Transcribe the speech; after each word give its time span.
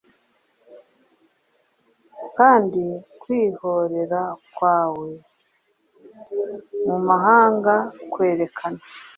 Kandi 2.37 2.83
kwihorera 3.21 4.21
kwawe 4.55 5.09
mu 6.87 6.97
mahanga 7.07 7.75
kwerekana 8.13 8.81